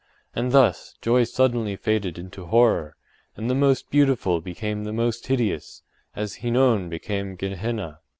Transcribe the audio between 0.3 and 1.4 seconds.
And thus, joy